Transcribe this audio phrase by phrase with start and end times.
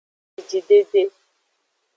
[0.39, 1.01] Ejidede.